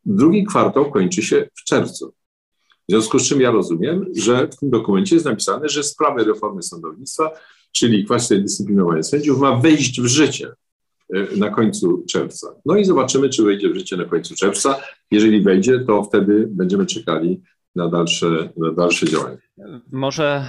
Drugi 0.04 0.44
kwartał 0.44 0.90
kończy 0.90 1.22
się 1.22 1.48
w 1.54 1.64
czerwcu. 1.64 2.14
W 2.88 2.92
związku 2.92 3.18
z 3.18 3.28
czym 3.28 3.40
ja 3.40 3.50
rozumiem, 3.50 4.06
że 4.16 4.48
w 4.48 4.56
tym 4.56 4.70
dokumencie 4.70 5.16
jest 5.16 5.26
napisane, 5.26 5.68
że 5.68 5.82
sprawy 5.82 6.24
reformy 6.24 6.62
sądownictwa, 6.62 7.30
czyli 7.72 8.04
kwestia 8.04 8.36
dyscyplinowania 8.36 9.02
sędziów, 9.02 9.40
ma 9.40 9.56
wejść 9.56 10.00
w 10.00 10.06
życie 10.06 10.52
e, 11.14 11.36
na 11.36 11.50
końcu 11.50 12.04
czerwca. 12.08 12.54
No 12.66 12.76
i 12.76 12.84
zobaczymy, 12.84 13.28
czy 13.28 13.42
wejdzie 13.42 13.70
w 13.70 13.74
życie 13.74 13.96
na 13.96 14.04
końcu 14.04 14.34
czerwca. 14.34 14.80
Jeżeli 15.10 15.42
wejdzie, 15.42 15.80
to 15.80 16.02
wtedy 16.02 16.48
będziemy 16.50 16.86
czekali 16.86 17.42
na 17.76 17.88
dalsze, 17.88 18.48
na 18.56 18.72
dalsze 18.72 19.06
działania. 19.06 19.38
Może 19.92 20.44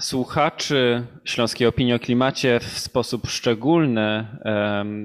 słuchaczy 0.00 1.06
Śląskiej 1.24 1.66
Opinii 1.66 1.94
o 1.94 1.98
Klimacie 1.98 2.60
w 2.60 2.78
sposób 2.78 3.26
szczególny 3.26 4.26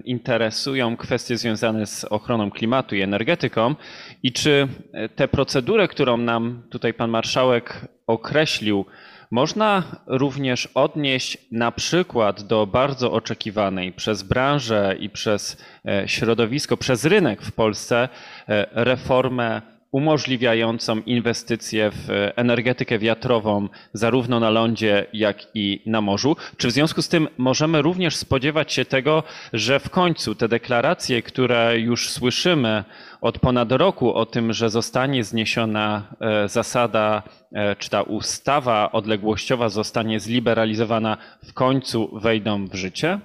interesują 0.06 0.98
kwestie 0.98 1.38
związane 1.38 1.86
z 1.86 2.06
ochroną 2.06 2.52
klimatu 2.52 2.96
i 2.96 3.02
energetyką. 3.02 3.76
I 4.24 4.32
czy 4.32 4.68
tę 5.16 5.28
procedurę, 5.28 5.88
którą 5.88 6.18
nam 6.18 6.64
tutaj 6.70 6.94
pan 6.94 7.10
marszałek 7.10 7.88
określił, 8.08 8.86
można 9.32 9.84
również 10.08 10.70
odnieść 10.74 11.38
na 11.52 11.72
przykład 11.72 12.44
do 12.44 12.68
bardzo 12.68 13.12
oczekiwanej 13.12 13.92
przez 13.92 14.24
branżę 14.24 14.96
i 15.00 15.10
przez 15.10 15.58
e, 15.86 16.08
środowisko, 16.08 16.78
przez 16.78 17.06
rynek 17.06 17.42
w 17.42 17.52
Polsce 17.52 18.10
e, 18.48 18.68
reformę 18.72 19.62
umożliwiającą 19.96 21.00
inwestycje 21.00 21.92
w 21.92 22.08
energetykę 22.36 23.00
wiatrową 23.00 23.68
zarówno 23.94 24.40
na 24.40 24.50
lądzie, 24.50 25.06
jak 25.14 25.38
i 25.54 25.82
na 25.86 26.02
morzu. 26.02 26.36
Czy 26.58 26.68
w 26.68 26.72
związku 26.72 27.02
z 27.02 27.10
tym 27.10 27.28
możemy 27.38 27.82
również 27.82 28.16
spodziewać 28.16 28.74
się 28.74 28.86
tego, 28.86 29.24
że 29.54 29.80
w 29.80 29.90
końcu 29.90 30.36
te 30.36 30.48
deklaracje, 30.48 31.22
które 31.22 31.80
już 31.80 32.10
słyszymy 32.10 32.84
od 33.22 33.40
ponad 33.40 33.72
roku 33.72 34.14
o 34.14 34.26
tym, 34.26 34.54
że 34.54 34.70
zostanie 34.70 35.24
zniesiona 35.24 36.16
e, 36.20 36.50
zasada, 36.50 37.24
e, 37.52 37.76
czy 37.76 37.90
ta 37.90 38.02
ustawa 38.02 38.92
odległościowa 38.92 39.70
zostanie 39.70 40.20
zliberalizowana, 40.20 41.18
w 41.44 41.54
końcu 41.54 42.20
wejdą 42.20 42.68
w 42.68 42.76
życie? 42.76 43.20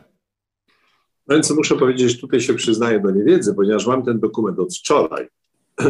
No 1.27 1.35
więc 1.35 1.51
muszę 1.51 1.77
powiedzieć, 1.77 2.21
tutaj 2.21 2.41
się 2.41 2.55
przyznaję 2.55 3.01
do 3.01 3.11
niewiedzy, 3.11 3.55
ponieważ 3.55 3.87
mam 3.87 4.03
ten 4.03 4.21
dokument 4.21 4.59
od 4.59 4.75
wczoraj 4.75 5.29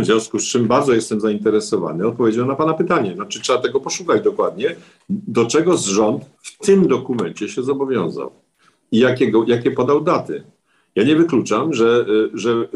w 0.00 0.04
związku 0.04 0.38
z 0.38 0.44
czym 0.44 0.66
bardzo 0.66 0.94
jestem 0.94 1.20
zainteresowany 1.20 2.06
odpowiedzią 2.06 2.47
na 2.47 2.54
Pana 2.54 2.75
pytanie. 2.75 3.14
Znaczy, 3.14 3.40
trzeba 3.40 3.59
tego 3.59 3.80
poszukać 3.80 4.23
dokładnie, 4.23 4.76
do 5.09 5.47
czego 5.47 5.76
rząd 5.76 6.25
w 6.42 6.59
tym 6.59 6.88
dokumencie 6.88 7.49
się 7.49 7.62
zobowiązał 7.62 8.32
i 8.92 8.99
jakiego, 8.99 9.44
jakie 9.47 9.70
podał 9.70 10.00
daty. 10.00 10.44
Ja 10.94 11.04
nie 11.04 11.16
wykluczam, 11.16 11.75
że, 11.75 12.06
że 12.35 12.50
y, 12.50 12.66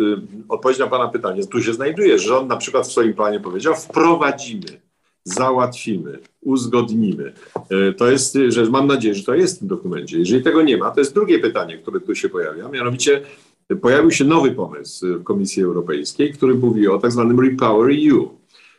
odpowiedź 0.48 0.78
na 0.78 0.86
Pana 0.86 1.08
pytanie 1.08 1.46
tu 1.46 1.62
się 1.62 1.72
znajduje. 1.72 2.18
Rząd 2.18 2.48
na 2.48 2.56
przykład 2.56 2.86
w 2.86 2.92
swoim 2.92 3.14
planie 3.14 3.40
powiedział, 3.40 3.74
wprowadzimy, 3.74 4.80
załatwimy, 5.24 6.18
uzgodnimy. 6.42 7.32
Y, 7.72 7.92
to 7.92 8.10
jest 8.10 8.38
rzecz, 8.48 8.70
mam 8.70 8.86
nadzieję, 8.86 9.14
że 9.14 9.24
to 9.24 9.34
jest 9.34 9.56
w 9.56 9.58
tym 9.58 9.68
dokumencie. 9.68 10.18
Jeżeli 10.18 10.42
tego 10.42 10.62
nie 10.62 10.76
ma, 10.76 10.90
to 10.90 11.00
jest 11.00 11.14
drugie 11.14 11.38
pytanie, 11.38 11.78
które 11.78 12.00
tu 12.00 12.14
się 12.14 12.28
pojawia, 12.28 12.68
mianowicie 12.68 13.22
pojawił 13.82 14.10
się 14.10 14.24
nowy 14.24 14.50
pomysł 14.50 15.06
w 15.06 15.24
Komisji 15.24 15.62
Europejskiej, 15.62 16.32
który 16.32 16.54
mówi 16.54 16.88
o 16.88 16.98
tak 16.98 17.12
zwanym 17.12 17.40
Repower 17.40 17.90
EU, 18.10 18.28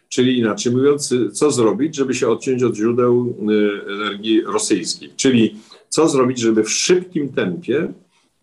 czyli 0.10 0.38
inaczej 0.38 0.72
mówiąc, 0.72 1.14
co 1.34 1.52
zrobić, 1.52 1.96
żeby 1.96 2.14
się 2.14 2.28
odciąć 2.28 2.64
od 2.64 2.76
źródeł 2.76 3.36
y, 3.50 3.92
energii 3.92 4.42
rosyjskiej, 4.42 5.10
czyli 5.16 5.56
co 5.90 6.10
zrobić, 6.10 6.40
żeby 6.40 6.64
w 6.64 6.70
szybkim 6.70 7.30
tempie 7.30 7.94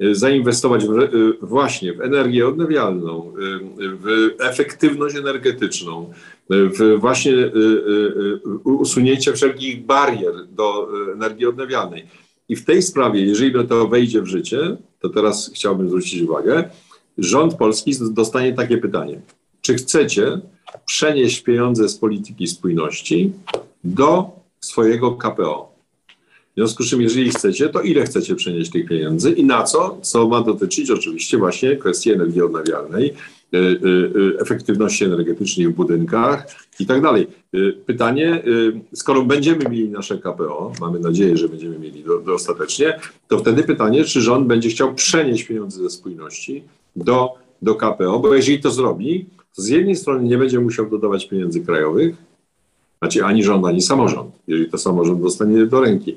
y, 0.03 0.15
zainwestować 0.15 0.87
w, 0.87 0.99
y, 0.99 1.33
właśnie 1.43 1.93
w 1.93 2.01
energię 2.01 2.49
odnawialną, 2.49 3.33
w 3.79 4.31
efektywność 4.41 5.17
energetyczną, 5.17 6.13
w 6.51 6.97
właśnie 6.99 7.33
usunięcie 8.65 9.33
wszelkich 9.33 9.87
barier 9.87 10.33
do 10.51 10.89
energii 11.13 11.47
odnawialnej. 11.47 12.07
I 12.49 12.57
w 12.57 12.65
tej 12.65 12.83
sprawie, 12.83 13.21
jeżeli 13.21 13.69
to 13.69 13.89
wejdzie 13.89 14.23
w 14.23 14.27
życie, 14.27 14.77
to 15.03 15.09
teraz 15.09 15.51
chciałbym 15.55 15.89
zwrócić 15.89 16.23
uwagę, 16.23 16.71
rząd 17.19 17.55
polski 17.55 17.93
dostanie 18.11 18.53
takie 18.53 18.79
pytanie. 18.79 19.21
Czy 19.61 19.75
chcecie 19.75 20.41
przenieść 20.87 21.41
pieniądze 21.41 21.89
z 21.89 21.97
polityki 21.97 22.47
spójności 22.47 23.33
do 23.85 24.31
swojego 24.61 25.13
KPO? 25.13 25.73
W 26.53 26.55
związku 26.55 26.83
z 26.83 26.91
czym, 26.91 27.03
jeżeli 27.03 27.31
chcecie, 27.31 27.69
to 27.69 27.81
ile 27.81 28.05
chcecie 28.05 28.35
przenieść 28.35 28.71
tych 28.71 28.89
pieniędzy 28.89 29.33
i 29.33 29.45
na 29.45 29.63
co? 29.63 29.99
Co 30.03 30.29
ma 30.29 30.41
dotyczyć 30.41 30.91
oczywiście 30.91 31.39
właśnie 31.39 31.77
kwestii 31.77 32.13
energii 32.13 32.43
odnawialnej, 32.43 33.15
efektywności 34.39 35.05
energetycznej 35.05 35.69
w 35.69 35.75
budynkach 35.75 36.47
i 36.81 36.87
tak 36.87 37.03
dalej. 37.03 37.27
Pytanie, 37.87 38.43
skoro 38.95 39.23
będziemy 39.23 39.65
mieli 39.65 39.89
nasze 39.89 40.19
KPO, 40.19 40.73
mamy 40.81 40.99
nadzieję, 40.99 41.37
że 41.37 41.49
będziemy 41.49 41.79
mieli 41.79 42.05
do, 42.05 42.19
do 42.19 42.35
ostatecznie, 42.35 43.01
to 43.29 43.39
wtedy 43.39 43.63
pytanie, 43.63 44.05
czy 44.05 44.21
rząd 44.21 44.47
będzie 44.47 44.69
chciał 44.69 44.95
przenieść 44.95 45.45
pieniądze 45.45 45.83
ze 45.83 45.91
spójności 45.91 46.63
do, 46.97 47.35
do 47.63 47.75
KPO, 47.75 48.19
bo 48.19 48.35
jeżeli 48.35 48.61
to 48.61 48.71
zrobi, 48.71 49.27
to 49.57 49.63
z 49.63 49.69
jednej 49.69 49.97
strony 49.97 50.29
nie 50.29 50.39
będzie 50.39 50.61
musiał 50.61 50.91
dodawać 50.91 51.29
pieniędzy 51.29 51.61
krajowych, 51.61 52.17
znaczy 52.99 53.25
ani 53.25 53.45
rząd, 53.45 53.67
ani 53.67 53.83
samorząd, 53.83 54.35
jeżeli 54.49 54.71
to 54.71 54.79
samorząd 54.79 55.23
dostanie 55.23 55.67
do 55.67 55.81
ręki. 55.81 56.17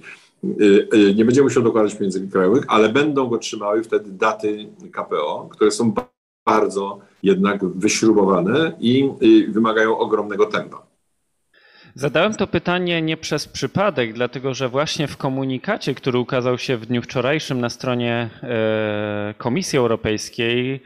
Nie 1.15 1.25
będzie 1.25 1.43
musiał 1.43 1.63
dokładać 1.63 1.95
pieniędzy 1.95 2.27
krajowych, 2.27 2.63
ale 2.67 2.89
będą 2.89 3.27
go 3.27 3.37
trzymały 3.37 3.83
wtedy 3.83 4.11
daty 4.11 4.67
KPO, 4.91 5.49
które 5.51 5.71
są 5.71 5.93
bardzo 6.45 6.99
jednak 7.23 7.65
wyśrubowane 7.65 8.71
i 8.79 9.09
y, 9.23 9.51
wymagają 9.51 9.97
ogromnego 9.97 10.45
tempa. 10.45 10.85
Zadałem 11.95 12.33
to 12.33 12.47
pytanie 12.47 13.01
nie 13.01 13.17
przez 13.17 13.47
przypadek, 13.47 14.13
dlatego 14.13 14.53
że 14.53 14.69
właśnie 14.69 15.07
w 15.07 15.17
komunikacie, 15.17 15.95
który 15.95 16.19
ukazał 16.19 16.57
się 16.57 16.77
w 16.77 16.85
dniu 16.85 17.01
wczorajszym 17.01 17.61
na 17.61 17.69
stronie 17.69 18.29
e, 18.43 19.33
Komisji 19.37 19.79
Europejskiej, 19.79 20.81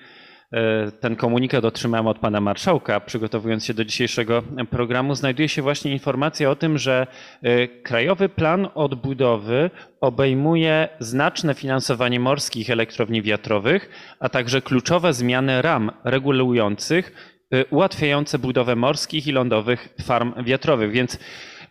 ten 1.00 1.16
komunikat 1.16 1.66
otrzymałem 1.66 2.08
od 2.08 2.20
pana 2.20 2.42
marszałka, 2.42 3.00
przygotowując 3.00 3.66
się 3.66 3.74
do 3.74 3.86
dzisiejszego 3.86 4.44
programu. 4.70 5.16
Znajduje 5.16 5.50
się 5.50 5.62
właśnie 5.62 5.92
informacja 5.92 6.50
o 6.50 6.56
tym, 6.56 6.78
że 6.78 7.08
e, 7.44 7.68
Krajowy 7.68 8.30
Plan 8.30 8.68
Odbudowy 8.76 9.70
obejmuje 10.02 10.90
znaczne 11.00 11.54
finansowanie 11.54 12.20
morskich 12.20 12.70
elektrowni 12.70 13.22
wiatrowych, 13.22 13.90
a 14.20 14.30
także 14.30 14.62
kluczowe 14.62 15.14
zmiany 15.14 15.62
ram 15.62 15.92
regulujących 16.04 17.36
e, 17.52 17.66
ułatwiające 17.66 18.40
budowę 18.40 18.76
morskich 18.76 19.28
i 19.28 19.32
lądowych 19.32 19.90
farm 20.02 20.44
wiatrowych. 20.44 20.92
Więc 20.92 21.20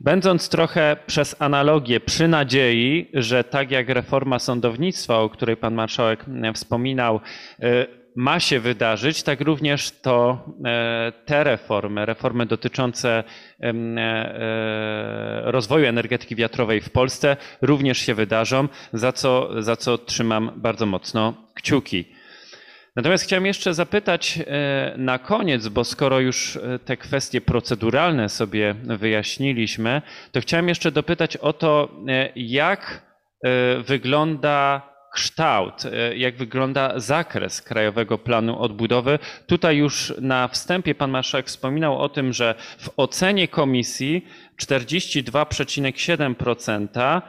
Będąc 0.00 0.48
trochę 0.48 0.96
przez 1.06 1.36
analogię 1.38 2.00
przy 2.00 2.28
nadziei, 2.28 3.10
że 3.14 3.44
tak 3.44 3.70
jak 3.70 3.88
reforma 3.88 4.38
sądownictwa, 4.38 5.18
o 5.18 5.28
której 5.28 5.56
pan 5.56 5.74
marszałek 5.74 6.24
wspominał, 6.54 7.20
ma 8.18 8.40
się 8.40 8.60
wydarzyć, 8.60 9.22
tak 9.22 9.40
również 9.40 9.90
to 9.90 10.44
e, 10.64 11.12
te 11.24 11.44
reformy, 11.44 12.06
reformy 12.06 12.46
dotyczące 12.46 13.24
e, 13.60 13.68
e, 13.68 15.42
rozwoju 15.44 15.86
energetyki 15.86 16.36
wiatrowej 16.36 16.80
w 16.80 16.90
Polsce 16.90 17.36
również 17.62 17.98
się 17.98 18.14
wydarzą, 18.14 18.68
za 18.92 19.12
co, 19.12 19.62
za 19.62 19.76
co 19.76 19.98
trzymam 19.98 20.52
bardzo 20.56 20.86
mocno 20.86 21.34
kciuki. 21.54 22.04
Natomiast 22.96 23.24
chciałem 23.24 23.46
jeszcze 23.46 23.74
zapytać 23.74 24.38
na 24.96 25.18
koniec, 25.18 25.68
bo 25.68 25.84
skoro 25.84 26.20
już 26.20 26.58
te 26.84 26.96
kwestie 26.96 27.40
proceduralne 27.40 28.28
sobie 28.28 28.74
wyjaśniliśmy, 28.84 30.02
to 30.32 30.40
chciałem 30.40 30.68
jeszcze 30.68 30.92
dopytać 30.92 31.36
o 31.36 31.52
to, 31.52 31.88
jak 32.36 33.02
wygląda 33.86 34.87
kształt, 35.12 35.84
e, 35.84 36.16
jak 36.16 36.36
wygląda 36.36 37.00
zakres 37.00 37.62
Krajowego 37.62 38.18
Planu 38.18 38.58
Odbudowy. 38.58 39.18
Tutaj 39.46 39.76
już 39.76 40.14
na 40.20 40.48
wstępie 40.48 40.94
pan 40.94 41.10
marszałek 41.10 41.46
wspominał 41.46 42.00
o 42.00 42.08
tym, 42.08 42.32
że 42.32 42.54
w 42.78 42.90
ocenie 42.96 43.48
komisji 43.48 44.26
42,7% 44.62 47.22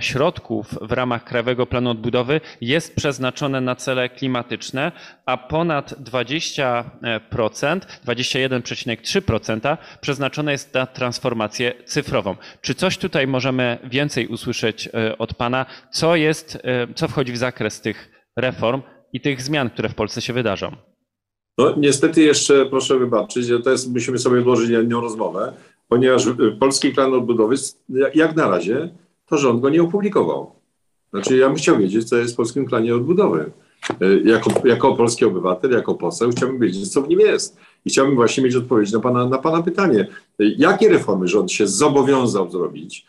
środków 0.00 0.74
w 0.82 0.92
ramach 0.92 1.24
Krajowego 1.24 1.66
Planu 1.66 1.90
Odbudowy 1.90 2.40
jest 2.60 2.96
przeznaczone 2.96 3.60
na 3.60 3.76
cele 3.76 4.08
klimatyczne, 4.08 4.92
a 5.26 5.36
ponad 5.36 5.92
20%, 5.92 6.84
21,3% 8.06 9.76
przeznaczone 10.00 10.52
jest 10.52 10.74
na 10.74 10.86
transformację 10.86 11.72
cyfrową. 11.84 12.36
Czy 12.60 12.74
coś 12.74 12.98
tutaj 12.98 13.26
możemy 13.26 13.78
więcej 13.84 14.26
usłyszeć 14.26 14.88
e, 14.88 15.18
od 15.18 15.34
Pana? 15.34 15.66
Co 15.90 16.16
jest, 16.16 16.58
e, 16.64 16.94
co 16.94 17.08
wchodzi 17.08 17.32
w 17.32 17.36
zakres 17.36 17.80
tych 17.80 18.10
reform 18.36 18.82
i 19.12 19.20
tych 19.20 19.42
zmian, 19.42 19.70
które 19.70 19.88
w 19.88 19.94
Polsce 19.94 20.20
się 20.20 20.32
wydarzą? 20.32 20.76
No 21.58 21.74
niestety 21.76 22.22
jeszcze 22.22 22.66
proszę 22.66 22.98
wybaczyć, 22.98 23.46
to 23.64 23.70
jest, 23.70 23.92
musimy 23.92 24.18
sobie 24.18 24.40
włożyć 24.40 24.70
jedną 24.70 25.00
rozmowę, 25.00 25.52
ponieważ 25.88 26.26
y, 26.26 26.56
polski 26.60 26.90
plan 26.90 27.14
odbudowy, 27.14 27.56
jak 28.14 28.36
na 28.36 28.48
razie, 28.48 28.88
to 29.26 29.38
rząd 29.38 29.60
go 29.60 29.68
nie 29.70 29.82
opublikował. 29.82 30.52
Znaczy, 31.10 31.36
ja 31.36 31.46
bym 31.46 31.56
chciał 31.56 31.78
wiedzieć, 31.78 32.08
co 32.08 32.16
jest 32.16 32.34
w 32.34 32.36
polskim 32.36 32.66
planie 32.66 32.94
odbudowy. 32.94 33.50
Y, 34.02 34.22
jako, 34.24 34.50
jako 34.64 34.94
polski 34.94 35.24
obywatel, 35.24 35.70
jako 35.70 35.94
poseł, 35.94 36.30
chciałbym 36.30 36.58
wiedzieć, 36.58 36.92
co 36.92 37.02
w 37.02 37.08
nim 37.08 37.20
jest. 37.20 37.56
I 37.84 37.90
chciałbym 37.90 38.14
właśnie 38.14 38.44
mieć 38.44 38.56
odpowiedź 38.56 38.92
na 38.92 39.00
pana, 39.00 39.28
na 39.28 39.38
pana 39.38 39.62
pytanie. 39.62 40.06
Y, 40.40 40.54
jakie 40.58 40.88
reformy 40.88 41.28
rząd 41.28 41.52
się 41.52 41.66
zobowiązał 41.66 42.50
zrobić? 42.50 43.06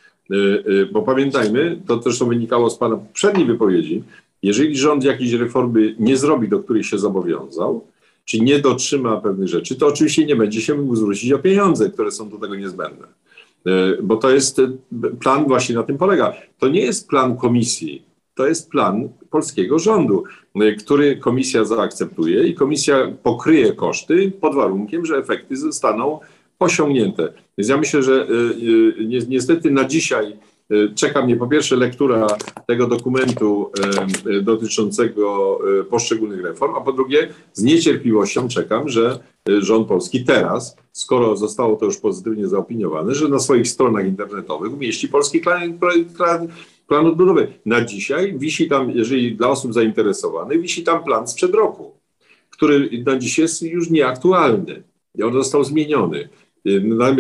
Bo 0.92 1.02
pamiętajmy, 1.02 1.82
to 1.88 1.98
też 1.98 2.20
to 2.20 2.26
wynikało 2.26 2.70
z 2.70 2.78
pana 2.78 2.98
poprzedniej 2.98 3.46
wypowiedzi, 3.46 4.04
jeżeli 4.44 4.78
rząd 4.78 5.04
jakiejś 5.04 5.34
reformy 5.34 5.96
nie 6.00 6.18
zrobi, 6.18 6.50
do 6.50 6.60
której 6.60 6.84
się 6.84 6.98
zobowiązał, 6.98 7.88
czy 8.30 8.40
nie 8.40 8.60
dotrzyma 8.60 9.22
pewnych 9.22 9.48
rzeczy, 9.48 9.76
to 9.76 9.88
oczywiście 9.88 10.26
nie 10.26 10.36
będzie 10.36 10.62
się 10.62 10.76
mógł 10.76 10.96
zwrócić 10.96 11.32
o 11.32 11.40
pieniądze, 11.40 11.90
które 11.90 12.12
są 12.12 12.30
do 12.30 12.38
tego 12.38 12.56
niezbędne. 12.56 13.08
E, 13.66 14.02
bo 14.04 14.18
to 14.18 14.30
jest 14.30 14.60
e, 14.60 14.72
plan 15.20 15.46
właśnie 15.46 15.76
na 15.76 15.84
tym 15.84 15.98
polega. 15.98 16.34
To 16.60 16.68
nie 16.68 16.82
jest 16.82 17.08
plan 17.08 17.38
komisji, 17.38 18.06
to 18.36 18.48
jest 18.48 18.70
plan 18.70 19.10
polskiego 19.30 19.80
rządu, 19.80 20.24
e, 20.56 20.74
który 20.74 21.18
komisja 21.18 21.66
zaakceptuje 21.66 22.48
i 22.48 22.56
komisja 22.56 23.12
pokryje 23.24 23.74
koszty 23.74 24.32
pod 24.42 24.56
warunkiem, 24.56 25.06
że 25.06 25.18
efekty 25.18 25.58
zostaną 25.58 26.20
osiągnięte. 26.60 27.34
Więc 27.58 27.70
ja 27.70 27.78
myślę, 27.78 28.04
że 28.04 28.28
niestety 29.28 29.72
na 29.72 29.86
dzisiaj 29.86 30.38
czeka 30.96 31.26
mnie 31.26 31.36
po 31.36 31.48
pierwsze 31.48 31.76
lektura 31.76 32.28
tego 32.68 32.88
dokumentu 32.88 33.72
y, 34.28 34.42
dotyczącego 34.42 35.60
y, 35.80 35.84
poszczególnych 35.84 36.44
reform, 36.44 36.76
a 36.76 36.82
po 36.82 36.94
drugie 36.94 37.28
z 37.54 37.64
niecierpliwością 37.64 38.48
czekam, 38.48 38.90
że 38.90 39.20
rząd 39.60 39.88
polski 39.88 40.26
teraz, 40.26 40.78
skoro 40.92 41.38
zostało 41.38 41.76
to 41.76 41.86
już 41.86 41.98
pozytywnie 41.98 42.48
zaopiniowane, 42.48 43.16
że 43.16 43.28
na 43.28 43.40
swoich 43.40 43.68
stronach 43.68 44.06
internetowych 44.06 44.74
umieści 44.74 45.08
polski 45.08 45.40
plan, 45.40 45.80
plan, 46.88 47.06
odbudowy. 47.06 47.54
Na 47.66 47.86
dzisiaj 47.86 48.40
wisi 48.40 48.68
tam, 48.68 48.92
jeżeli 48.92 49.36
dla 49.36 49.48
osób 49.48 49.74
zainteresowanych, 49.74 50.62
wisi 50.62 50.84
tam 50.84 51.04
plan 51.04 51.28
sprzed 51.28 51.54
roku, 51.54 51.92
który 52.50 52.90
na 53.06 53.18
dziś 53.18 53.38
jest 53.38 53.62
już 53.62 53.90
nieaktualny. 53.90 54.84
On 55.24 55.34
został 55.34 55.64
zmieniony. 55.64 56.30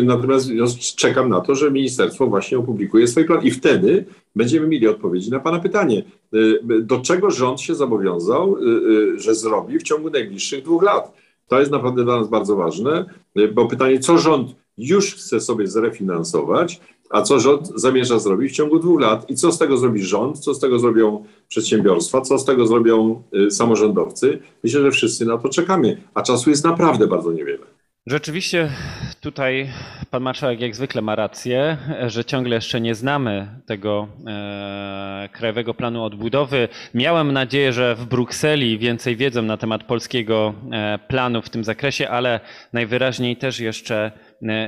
Natomiast 0.03 0.49
czekam 0.95 1.29
na 1.29 1.41
to, 1.41 1.55
że 1.55 1.71
ministerstwo 1.71 2.27
właśnie 2.27 2.57
opublikuje 2.57 3.07
swój 3.07 3.25
plan 3.25 3.43
i 3.43 3.51
wtedy 3.51 4.05
będziemy 4.35 4.67
mieli 4.67 4.87
odpowiedzi 4.87 5.31
na 5.31 5.39
Pana 5.39 5.59
pytanie. 5.59 6.03
Y, 6.35 6.59
do 6.81 6.99
czego 6.99 7.31
rząd 7.31 7.61
się 7.61 7.75
zobowiązał, 7.75 8.57
y, 8.57 8.61
y, 9.15 9.19
że 9.19 9.35
zrobi 9.35 9.79
w 9.79 9.83
ciągu 9.83 10.09
najbliższych 10.09 10.63
dwóch 10.63 10.83
lat? 10.83 11.13
To 11.47 11.59
jest 11.59 11.71
naprawdę 11.71 12.03
dla 12.03 12.19
nas 12.19 12.29
bardzo 12.29 12.55
ważne, 12.55 13.05
bo 13.53 13.67
pytanie, 13.67 13.99
co 13.99 14.17
rząd 14.17 14.55
już 14.77 15.15
chce 15.15 15.39
sobie 15.39 15.67
zrefinansować, 15.67 16.81
a 17.09 17.21
co 17.21 17.39
rząd 17.39 17.67
zamierza 17.75 18.19
zrobić 18.19 18.51
w 18.51 18.55
ciągu 18.55 18.79
dwóch 18.79 19.01
lat 19.01 19.29
i 19.29 19.35
co 19.35 19.51
z 19.51 19.57
tego 19.57 19.77
zrobi 19.77 20.03
rząd, 20.03 20.39
co 20.39 20.53
z 20.53 20.59
tego 20.59 20.79
zrobią 20.79 21.25
przedsiębiorstwa, 21.47 22.21
co 22.21 22.39
z 22.39 22.45
tego 22.45 22.67
zrobią 22.67 23.23
samorządowcy. 23.49 24.39
Myślę, 24.63 24.81
że 24.81 24.91
wszyscy 24.91 25.25
na 25.25 25.37
to 25.37 25.49
czekamy, 25.49 26.01
a 26.13 26.21
czasu 26.21 26.49
jest 26.49 26.63
naprawdę 26.63 27.07
bardzo 27.07 27.31
niewiele. 27.31 27.78
Rzeczywiście 28.07 28.69
tutaj 29.21 29.69
pan 30.11 30.23
marszałek 30.23 30.61
jak 30.61 30.75
zwykle 30.75 31.01
ma 31.01 31.15
rację, 31.15 31.77
że 32.07 32.25
ciągle 32.25 32.55
jeszcze 32.55 32.81
nie 32.81 32.95
znamy 32.95 33.47
tego 33.65 34.07
e, 34.27 35.29
krajowego 35.31 35.73
planu 35.73 36.03
odbudowy. 36.03 36.67
Miałem 36.93 37.31
nadzieję, 37.31 37.73
że 37.73 37.95
w 37.95 38.05
Brukseli 38.05 38.77
więcej 38.77 39.15
wiedzą 39.15 39.41
na 39.41 39.57
temat 39.57 39.83
polskiego 39.83 40.53
e, 40.71 40.99
planu 41.07 41.41
w 41.41 41.49
tym 41.49 41.63
zakresie, 41.63 42.09
ale 42.09 42.39
najwyraźniej 42.73 43.37
też 43.37 43.59
jeszcze 43.59 44.11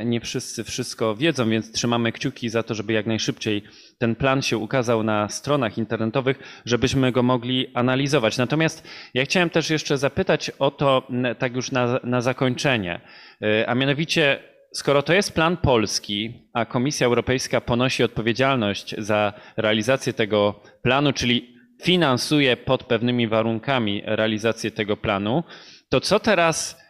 nie 0.06 0.22
wszyscy 0.22 0.64
wszystko 0.64 1.16
wiedzą, 1.16 1.50
więc 1.50 1.72
trzymamy 1.72 2.12
kciuki 2.12 2.50
za 2.50 2.64
to, 2.64 2.76
żeby 2.76 2.94
jak 2.94 3.06
najszybciej 3.06 3.64
ten 3.98 4.16
plan 4.16 4.42
się 4.42 4.58
ukazał 4.58 5.04
na 5.04 5.30
stronach 5.30 5.78
internetowych, 5.78 6.62
żebyśmy 6.66 7.12
go 7.12 7.24
mogli 7.24 7.68
analizować. 7.74 8.38
Natomiast 8.38 8.88
ja 9.14 9.26
chciałem 9.26 9.50
też 9.50 9.70
jeszcze 9.70 9.98
zapytać 9.98 10.52
o 10.60 10.72
to, 10.72 11.08
tak 11.40 11.56
już 11.56 11.72
na, 11.72 12.00
na 12.04 12.22
zakończenie, 12.22 13.02
e, 13.42 13.70
a 13.70 13.76
mianowicie, 13.76 14.40
skoro 14.74 15.02
to 15.02 15.14
jest 15.14 15.34
plan 15.34 15.58
polski, 15.58 16.50
a 16.54 16.66
Komisja 16.66 17.08
Europejska 17.08 17.62
ponosi 17.62 18.04
odpowiedzialność 18.04 18.96
za 18.98 19.34
realizację 19.58 20.14
tego 20.14 20.64
planu, 20.82 21.14
czyli 21.14 21.56
finansuje 21.84 22.58
pod 22.58 22.84
pewnymi 22.84 23.28
warunkami 23.28 24.02
realizację 24.06 24.72
tego 24.72 24.98
planu, 24.98 25.44
to 25.90 26.02
co 26.02 26.20
teraz 26.20 26.82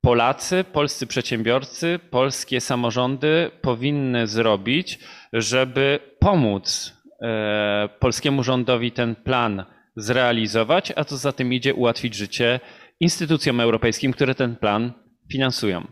Polacy, 0.00 0.64
polscy 0.72 1.06
przedsiębiorcy, 1.06 1.98
polskie 2.10 2.60
samorządy 2.60 3.50
powinny 3.62 4.26
zrobić, 4.26 4.98
żeby 5.32 5.98
pomóc 6.18 6.92
e, 7.22 7.88
polskiemu 8.00 8.42
rządowi 8.42 8.92
ten 8.92 9.14
plan 9.16 9.64
zrealizować, 9.96 10.92
a 10.96 11.04
co 11.04 11.16
za 11.16 11.32
tym 11.32 11.52
idzie 11.52 11.74
ułatwić 11.74 12.14
życie 12.14 12.60
instytucjom 13.00 13.60
europejskim, 13.60 14.12
które 14.12 14.34
ten 14.34 14.56
plan 14.56 14.92
finansują. 15.32 15.86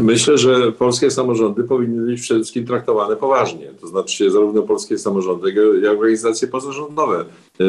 Myślę, 0.00 0.38
że 0.38 0.72
polskie 0.72 1.10
samorządy 1.10 1.64
powinny 1.64 2.06
być 2.06 2.20
przede 2.20 2.40
wszystkim 2.40 2.66
traktowane 2.66 3.16
poważnie. 3.16 3.66
To 3.80 3.86
znaczy 3.86 4.30
zarówno 4.30 4.62
polskie 4.62 4.98
samorządy, 4.98 5.48
jak 5.48 5.82
i 5.82 5.86
organizacje 5.86 6.48
pozarządowe. 6.48 7.24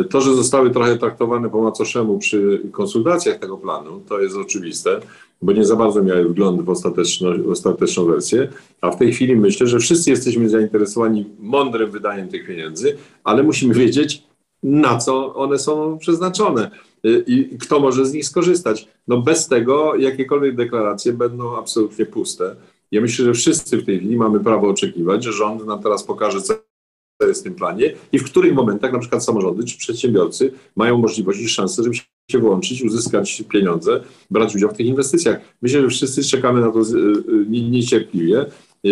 To, 0.10 0.22
że 0.22 0.34
zostały 0.34 0.72
trochę 0.72 0.98
traktowane 0.98 1.50
po 1.50 1.62
macoszemu 1.62 2.20
przy 2.20 2.62
konsultacjach 2.72 3.40
tego 3.40 3.58
planu, 3.58 4.02
to 4.10 4.20
jest 4.20 4.36
oczywiste, 4.38 5.00
bo 5.42 5.52
nie 5.54 5.66
za 5.66 5.76
bardzo 5.76 6.04
miały 6.04 6.30
wgląd 6.30 6.62
w 6.62 6.70
ostateczną, 6.70 7.30
ostateczną 7.52 8.06
wersję. 8.06 8.48
A 8.82 8.92
w 8.92 8.98
tej 8.98 9.14
chwili 9.14 9.36
myślę, 9.36 9.68
że 9.68 9.80
wszyscy 9.80 10.10
jesteśmy 10.10 10.50
zainteresowani 10.50 11.26
mądrym 11.40 11.92
wydaniem 11.92 12.28
tych 12.28 12.48
pieniędzy, 12.48 12.98
ale 13.24 13.44
musimy 13.44 13.74
wiedzieć, 13.74 14.24
na 14.64 14.98
co 14.98 15.36
one 15.36 15.60
są 15.60 15.98
przeznaczone. 15.98 16.72
Y, 17.06 17.24
i 17.28 17.58
kto 17.58 17.80
może 17.80 18.06
z 18.06 18.14
nich 18.14 18.26
skorzystać. 18.26 18.88
No 19.08 19.22
bez 19.22 19.48
tego 19.48 19.96
jakiekolwiek 19.96 20.56
deklaracje 20.56 21.14
będą 21.14 21.58
absolutnie 21.58 22.06
puste. 22.06 22.56
Ja 22.92 23.02
myślę, 23.02 23.26
że 23.26 23.34
wszyscy 23.34 23.78
w 23.78 23.86
tej 23.86 23.98
chwili 23.98 24.18
mamy 24.18 24.40
prawo 24.40 24.68
oczekiwać, 24.68 25.24
że 25.24 25.32
rząd 25.34 25.66
nam 25.66 25.84
teraz 25.84 26.04
pokaże, 26.04 26.42
co 26.42 26.54
jest 27.22 27.42
w 27.42 27.44
tym 27.44 27.56
planie 27.56 27.94
i 28.12 28.20
w 28.20 28.24
których 28.24 28.54
momentach 28.54 28.94
na 28.94 29.00
przykład 29.00 29.24
samorządy 29.24 29.64
czy 29.64 29.78
przedsiębiorcy 29.78 30.54
mają 30.76 30.98
możliwość 30.98 31.40
i 31.40 31.50
szansę, 31.50 31.84
żeby 31.84 31.96
się 31.96 32.04
włączyć, 32.36 32.84
uzyskać 32.84 33.44
pieniądze, 33.50 34.04
brać 34.32 34.56
udział 34.56 34.70
w 34.70 34.74
tych 34.74 34.86
inwestycjach. 34.86 35.40
Myślę, 35.62 35.82
że 35.82 35.88
wszyscy 35.88 36.24
czekamy 36.24 36.62
na 36.62 36.72
to 36.72 36.80
y, 36.80 36.84
y, 36.84 37.46
niecierpliwie. 37.50 38.46
I, 38.84 38.90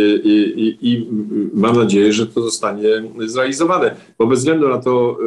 i, 0.81 0.91
I, 0.91 1.07
mam 1.53 1.75
nadzieję, 1.75 2.13
że 2.13 2.27
to 2.27 2.41
zostanie 2.41 2.89
zrealizowane, 3.25 3.95
bo 4.17 4.27
bez 4.27 4.39
względu 4.39 4.69
na 4.69 4.77
to, 4.77 5.17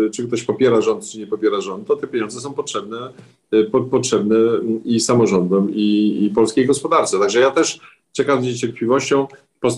y, 0.00 0.04
y, 0.04 0.10
czy 0.10 0.26
ktoś 0.26 0.42
popiera 0.42 0.80
rząd, 0.80 1.04
czy 1.10 1.18
nie 1.18 1.26
popiera 1.26 1.60
rząd, 1.60 1.86
to 1.86 1.96
te 1.96 2.06
pieniądze 2.06 2.40
są 2.40 2.52
potrzebne, 2.52 3.12
y, 3.54 3.70
potrzebne 3.90 4.36
i 4.84 5.00
samorządom, 5.00 5.70
i, 5.74 6.18
i 6.24 6.30
polskiej 6.30 6.66
gospodarce. 6.66 7.18
Także 7.18 7.40
ja 7.40 7.50
też 7.50 7.80
czekam 8.12 8.42
z 8.42 8.44
niecierpliwością. 8.44 9.26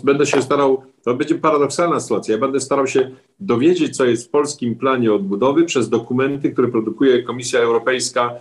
Będę 0.05 0.27
się 0.27 0.43
starał, 0.43 0.83
to 1.05 1.15
będzie 1.15 1.35
paradoksalna 1.35 2.01
sytuacja, 2.01 2.35
ja 2.35 2.41
będę 2.41 2.61
starał 2.61 2.87
się 2.87 3.11
dowiedzieć, 3.41 3.97
co 3.97 4.05
jest 4.05 4.27
w 4.27 4.31
polskim 4.31 4.75
planie 4.75 5.13
odbudowy 5.13 5.65
przez 5.65 5.89
dokumenty, 5.89 6.51
które 6.51 6.69
produkuje 6.69 7.23
Komisja 7.23 7.61
Europejska 7.61 8.35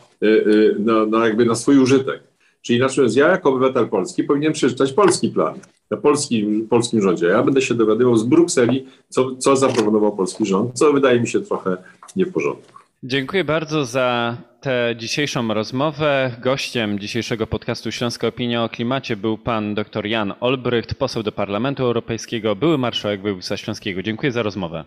na, 0.80 1.06
na 1.06 1.26
jakby 1.26 1.46
na 1.46 1.56
swój 1.56 1.80
użytek. 1.80 2.24
Czyli 2.62 2.80
inaczej 2.80 2.98
mówiąc, 2.98 3.16
ja 3.16 3.28
jako 3.28 3.50
obywatel 3.50 3.90
polski 3.90 4.24
powinien 4.24 4.54
przeczytać 4.54 4.94
polski 4.94 5.30
plan 5.30 5.60
na 5.92 5.98
polskim, 5.98 6.68
polskim 6.68 7.02
rządzie. 7.02 7.26
Ja 7.26 7.44
będę 7.44 7.62
się 7.62 7.74
dowiadywał 7.76 8.18
z 8.18 8.24
Brukseli, 8.24 8.86
co, 9.10 9.36
co 9.36 9.56
zaproponował 9.56 10.16
polski 10.16 10.46
rząd, 10.46 10.74
co 10.74 10.94
wydaje 10.94 11.20
mi 11.20 11.28
się 11.28 11.42
trochę 11.42 11.78
nie 12.16 12.26
w 12.26 12.34
porządku. 12.34 12.79
Dziękuję 13.04 13.44
bardzo 13.44 13.86
za 13.86 14.38
tę 14.62 14.96
dzisiejszą 14.98 15.54
rozmowę. 15.54 16.32
Gościem 16.42 17.00
dzisiejszego 17.00 17.48
podcastu 17.48 17.92
Śląska 17.92 18.28
Opinia 18.28 18.64
o 18.64 18.70
Klimacie 18.70 19.18
był 19.18 19.38
pan 19.38 19.76
dr 19.76 20.06
Jan 20.06 20.34
Olbrycht, 20.40 20.96
poseł 20.96 21.24
do 21.24 21.32
Parlamentu 21.32 21.84
Europejskiego, 21.84 22.56
były 22.56 22.78
marszałek 22.78 23.22
województwa 23.22 23.58
śląskiego. 23.58 24.04
Dziękuję 24.04 24.32
za 24.32 24.44
rozmowę. 24.44 24.84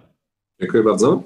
Dziękuję 0.61 0.83
bardzo. 0.83 1.23